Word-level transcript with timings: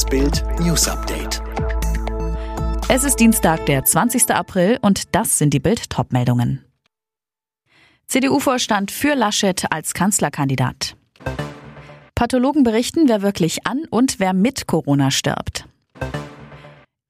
Das 0.00 0.08
Bild 0.08 0.42
News 0.60 0.88
Update. 0.88 1.42
Es 2.88 3.04
ist 3.04 3.20
Dienstag, 3.20 3.66
der 3.66 3.84
20. 3.84 4.30
April 4.30 4.78
und 4.80 5.14
das 5.14 5.36
sind 5.36 5.52
die 5.52 5.60
Bild 5.60 5.90
Topmeldungen. 5.90 6.64
CDU-Vorstand 8.06 8.92
für 8.92 9.14
Laschet 9.14 9.70
als 9.70 9.92
Kanzlerkandidat. 9.92 10.96
Pathologen 12.14 12.62
berichten, 12.62 13.10
wer 13.10 13.20
wirklich 13.20 13.66
an 13.66 13.84
und 13.90 14.18
wer 14.20 14.32
mit 14.32 14.66
Corona 14.66 15.10
stirbt. 15.10 15.68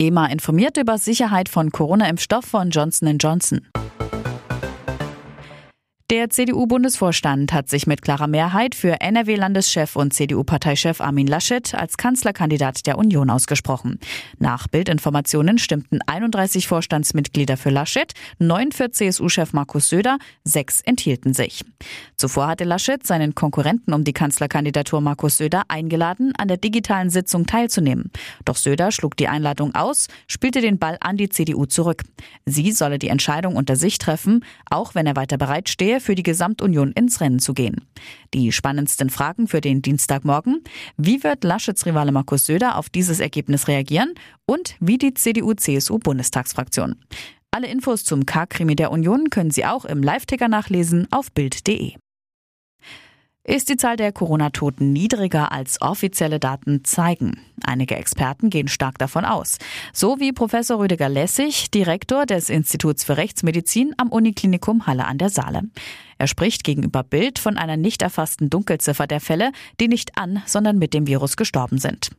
EMA 0.01 0.27
informiert 0.27 0.77
über 0.77 0.99
Sicherheit 0.99 1.49
von 1.49 1.71
Corona-Impfstoff 1.71 2.45
von 2.45 2.71
Johnson 2.71 3.19
Johnson. 3.19 3.69
Der 6.11 6.29
CDU-Bundesvorstand 6.29 7.53
hat 7.53 7.69
sich 7.69 7.87
mit 7.87 8.03
klarer 8.03 8.27
Mehrheit 8.27 8.75
für 8.75 9.01
NRW-Landeschef 9.01 9.95
und 9.95 10.13
CDU-Parteichef 10.13 11.01
Armin 11.01 11.29
Laschet 11.29 11.73
als 11.73 11.99
Kanzlerkandidat 11.99 12.85
der 12.89 12.99
Union 12.99 13.31
ausgesprochen. 13.31 14.01
Nach 14.41 14.67
Bildinformationen 14.67 15.59
stimmten 15.59 16.01
31 16.05 16.67
Vorstandsmitglieder 16.67 17.57
für 17.57 17.71
Laschet, 17.71 18.13
neun 18.41 18.73
für 18.73 18.91
CSU-Chef 18.91 19.53
Markus 19.53 19.89
Söder, 19.89 20.19
sechs 20.43 20.81
enthielten 20.81 21.33
sich. 21.33 21.65
Zuvor 22.17 22.49
hatte 22.49 22.65
Laschet 22.65 23.07
seinen 23.07 23.37
Konkurrenten 23.37 23.95
um 23.95 24.03
die 24.03 24.13
Kanzlerkandidatur 24.13 25.01
Markus 25.01 25.37
Söder 25.37 25.63
eingeladen, 25.69 26.33
an 26.37 26.49
der 26.49 26.57
digitalen 26.57 27.11
Sitzung 27.11 27.47
teilzunehmen. 27.47 28.11
Doch 28.45 28.57
Söder 28.57 28.91
schlug 28.91 29.17
die 29.17 29.29
Einladung 29.29 29.77
aus, 29.77 30.09
spielte 30.27 30.61
den 30.61 30.81
Ball 30.81 30.97
an 31.01 31.17
die 31.17 31.29
CDU 31.29 31.67
zurück. 31.67 32.03
Sie 32.47 32.73
solle 32.73 32.99
die 32.99 33.11
Entscheidung 33.11 33.55
unter 33.55 33.77
sich 33.77 33.99
treffen, 33.99 34.45
auch 34.69 34.97
wenn 34.97 35.07
er 35.07 35.15
weiter 35.15 35.39
für 36.01 36.15
die 36.15 36.23
Gesamtunion 36.23 36.93
ins 36.93 37.21
Rennen 37.21 37.39
zu 37.39 37.55
gehen. 37.55 37.87
Die 38.35 38.53
spannendsten 38.53 39.11
Fragen 39.11 39.47
für 39.47 39.61
den 39.61 39.83
Dienstagmorgen. 39.83 40.63
Wie 40.97 41.23
wird 41.23 41.45
Laschets 41.45 41.87
Rivale 41.87 42.13
Markus 42.13 42.47
Söder 42.47 42.77
auf 42.77 42.89
dieses 42.89 43.21
Ergebnis 43.21 43.69
reagieren? 43.69 44.15
Und 44.47 44.77
wie 44.81 44.99
die 44.99 45.15
CDU-CSU-Bundestagsfraktion? 45.15 46.97
Alle 47.51 47.69
Infos 47.69 48.05
zum 48.05 48.27
K-Krimi 48.27 48.77
der 48.77 48.93
Union 48.93 49.31
können 49.31 49.51
Sie 49.51 49.65
auch 49.65 49.85
im 49.85 50.03
Live-Ticker 50.03 50.49
nachlesen 50.49 51.09
auf 51.11 51.33
Bild.de. 51.33 51.95
Ist 53.43 53.69
die 53.69 53.77
Zahl 53.77 53.97
der 53.97 54.13
Corona-Toten 54.13 54.93
niedriger 54.93 55.51
als 55.51 55.81
offizielle 55.81 56.39
Daten 56.39 56.85
zeigen? 56.85 57.41
Einige 57.65 57.97
Experten 57.97 58.51
gehen 58.51 58.69
stark 58.69 58.99
davon 58.99 59.25
aus. 59.25 59.59
So 59.93 60.21
wie 60.21 60.33
Professor 60.33 60.79
Rüdiger 60.79 61.09
Lessig, 61.09 61.71
Direktor 61.71 62.27
des 62.27 62.51
Instituts 62.51 63.05
für 63.05 63.17
Rechtsmedizin 63.17 63.95
am 63.97 64.09
Uniklinikum 64.09 64.87
Halle 64.87 65.07
an 65.07 65.19
der 65.19 65.31
Saale. 65.31 65.63
Er 66.21 66.27
spricht 66.27 66.65
gegenüber 66.65 67.03
Bild 67.03 67.39
von 67.39 67.57
einer 67.57 67.79
nicht 67.79 68.03
erfassten 68.03 68.51
Dunkelziffer 68.51 69.07
der 69.07 69.21
Fälle, 69.21 69.53
die 69.81 69.89
nicht 69.89 70.19
an, 70.19 70.43
sondern 70.45 70.79
mit 70.79 70.93
dem 70.93 71.07
Virus 71.07 71.39
gestorben 71.39 71.79
sind. 71.79 72.11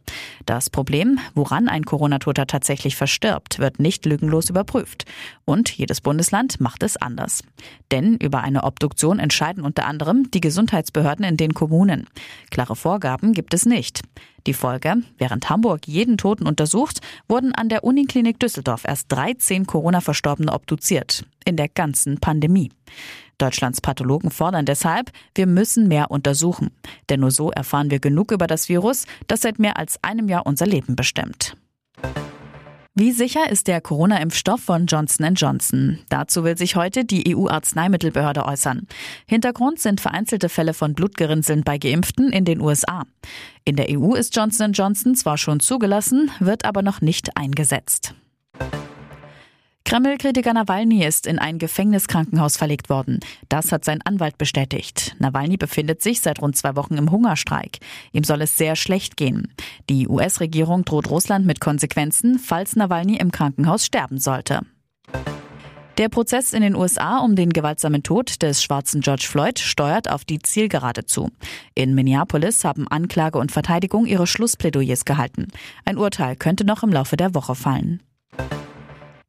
Das 0.47 0.72
Problem, 0.72 1.19
woran 1.36 1.69
ein 1.69 1.86
Corona-Toter 1.86 2.47
tatsächlich 2.47 2.95
verstirbt, 2.95 3.59
wird 3.59 3.80
nicht 3.80 4.08
lügenlos 4.08 4.50
überprüft. 4.50 5.06
Und 5.45 5.69
jedes 5.69 6.02
Bundesland 6.02 6.59
macht 6.59 6.81
es 6.81 6.97
anders. 6.97 7.44
Denn 7.92 8.16
über 8.16 8.42
eine 8.42 8.64
Obduktion 8.64 9.19
entscheiden 9.19 9.64
unter 9.64 9.86
anderem 9.86 10.31
die 10.31 10.42
Gesundheitsbehörden 10.42 11.23
in 11.23 11.38
den 11.38 11.53
Kommunen. 11.53 12.08
Klare 12.50 12.75
Vorgaben 12.75 13.34
gibt 13.34 13.53
es 13.53 13.67
nicht. 13.67 14.02
Die 14.47 14.53
Folge, 14.53 14.95
während 15.17 15.50
Hamburg 15.50 15.88
jeden 15.88 16.17
Toten 16.17 16.47
untersucht, 16.47 17.00
wurden 17.28 17.53
an 17.53 17.70
der 17.70 17.84
Uniklinik 17.84 18.39
Düsseldorf 18.39 18.86
erst 18.86 19.11
13 19.11 19.67
Corona-Verstorbene 19.67 20.52
obduziert. 20.52 21.25
In 21.45 21.58
der 21.58 21.70
ganzen 21.70 22.20
Pandemie. 22.20 22.72
Deutschlands 23.38 23.81
Pathologen 23.81 24.30
fordern 24.30 24.66
deshalb, 24.66 25.12
wir 25.34 25.47
müssen 25.47 25.88
mehr 25.88 26.12
untersuchen. 26.12 26.72
Denn 27.09 27.19
nur 27.19 27.31
so 27.31 27.52
erfahren 27.52 27.89
wir 27.89 28.00
genug 28.00 28.31
über 28.31 28.47
das 28.47 28.69
Virus, 28.69 29.06
das 29.28 29.42
seit 29.42 29.59
mehr 29.59 29.78
als 29.78 30.03
einem 30.03 30.30
Jahr 30.30 30.45
unser 30.45 30.66
Leben 30.67 30.95
bestimmt. 30.95 31.56
Wie 33.02 33.13
sicher 33.13 33.49
ist 33.49 33.67
der 33.67 33.81
Corona-Impfstoff 33.81 34.61
von 34.61 34.85
Johnson 34.85 35.33
Johnson? 35.33 35.97
Dazu 36.09 36.44
will 36.44 36.56
sich 36.56 36.75
heute 36.75 37.03
die 37.03 37.35
EU-Arzneimittelbehörde 37.35 38.45
äußern. 38.45 38.85
Hintergrund 39.25 39.79
sind 39.79 40.00
vereinzelte 40.00 40.50
Fälle 40.50 40.75
von 40.75 40.94
Blutgerinnseln 40.94 41.63
bei 41.63 41.79
Geimpften 41.79 42.31
in 42.31 42.45
den 42.45 42.62
USA. 42.62 43.06
In 43.66 43.75
der 43.75 43.88
EU 43.89 44.13
ist 44.13 44.35
Johnson 44.35 44.73
Johnson 44.73 45.16
zwar 45.16 45.39
schon 45.39 45.59
zugelassen, 45.62 46.29
wird 46.39 46.63
aber 46.63 46.84
noch 46.84 47.01
nicht 47.01 47.35
eingesetzt. 47.35 48.13
Kreml-Kritiker 49.91 50.53
Nawalny 50.53 51.03
ist 51.03 51.28
in 51.28 51.38
ein 51.38 51.57
Gefängniskrankenhaus 51.57 52.56
verlegt 52.56 52.90
worden. 52.90 53.19
Das 53.50 53.74
hat 53.74 53.84
sein 53.84 54.02
Anwalt 54.02 54.38
bestätigt. 54.38 55.18
Nawalny 55.19 55.57
befindet 55.57 56.02
sich 56.02 56.22
seit 56.22 56.41
rund 56.41 56.56
zwei 56.56 56.78
Wochen 56.78 56.94
im 56.94 57.12
Hungerstreik. 57.12 57.79
Ihm 58.13 58.24
soll 58.24 58.41
es 58.41 58.56
sehr 58.56 58.78
schlecht 58.78 59.18
gehen. 59.18 59.53
Die 59.90 60.07
US-Regierung 60.07 60.85
droht 60.85 61.09
Russland 61.09 61.46
mit 61.46 61.59
Konsequenzen, 61.59 62.40
falls 62.40 62.78
Nawalny 62.78 63.18
im 63.18 63.34
Krankenhaus 63.34 63.85
sterben 63.85 64.18
sollte. 64.18 64.62
Der 65.97 66.07
Prozess 66.07 66.53
in 66.53 66.62
den 66.62 66.78
USA 66.78 67.18
um 67.18 67.35
den 67.35 67.50
gewaltsamen 67.50 68.01
Tod 68.01 68.41
des 68.41 68.63
schwarzen 68.63 69.01
George 69.01 69.28
Floyd 69.28 69.59
steuert 69.59 70.09
auf 70.09 70.24
die 70.24 70.40
Zielgerade 70.40 71.06
zu. 71.06 71.31
In 71.75 71.96
Minneapolis 71.96 72.63
haben 72.63 72.88
Anklage 72.88 73.38
und 73.38 73.51
Verteidigung 73.51 74.06
ihre 74.06 74.25
Schlussplädoyers 74.25 75.03
gehalten. 75.03 75.50
Ein 75.84 75.97
Urteil 75.97 76.38
könnte 76.38 76.63
noch 76.63 76.81
im 76.81 76.94
Laufe 76.94 77.18
der 77.18 77.35
Woche 77.35 77.56
fallen. 77.56 78.01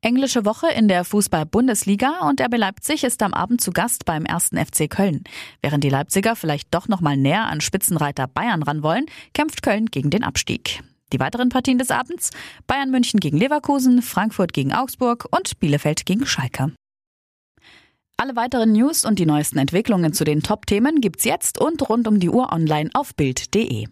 Englische 0.04 0.44
Woche 0.44 0.66
in 0.66 0.88
der 0.88 1.04
Fußball-Bundesliga 1.04 2.28
und 2.28 2.40
RB 2.40 2.56
Leipzig 2.56 3.04
ist 3.04 3.22
am 3.22 3.32
Abend 3.32 3.60
zu 3.60 3.70
Gast 3.70 4.04
beim 4.04 4.24
ersten 4.24 4.56
FC 4.56 4.90
Köln. 4.90 5.22
Während 5.60 5.84
die 5.84 5.90
Leipziger 5.90 6.34
vielleicht 6.34 6.74
doch 6.74 6.88
noch 6.88 7.00
mal 7.00 7.16
näher 7.16 7.44
an 7.44 7.60
Spitzenreiter 7.60 8.26
Bayern 8.26 8.64
ran 8.64 8.82
wollen, 8.82 9.06
kämpft 9.32 9.62
Köln 9.62 9.86
gegen 9.86 10.10
den 10.10 10.24
Abstieg. 10.24 10.82
Die 11.12 11.20
weiteren 11.20 11.50
Partien 11.50 11.78
des 11.78 11.92
Abends 11.92 12.30
Bayern 12.66 12.90
München 12.90 13.20
gegen 13.20 13.38
Leverkusen, 13.38 14.02
Frankfurt 14.02 14.52
gegen 14.52 14.72
Augsburg 14.72 15.28
und 15.30 15.60
Bielefeld 15.60 16.04
gegen 16.04 16.26
Schalke. 16.26 16.72
Alle 18.16 18.34
weiteren 18.34 18.72
News 18.72 19.04
und 19.04 19.20
die 19.20 19.26
neuesten 19.26 19.58
Entwicklungen 19.58 20.12
zu 20.12 20.24
den 20.24 20.42
Top-Themen 20.42 21.00
gibt's 21.00 21.22
jetzt 21.22 21.60
und 21.60 21.88
rund 21.88 22.08
um 22.08 22.18
die 22.18 22.28
Uhr 22.28 22.52
online 22.52 22.90
auf 22.94 23.14
Bild.de. 23.14 23.86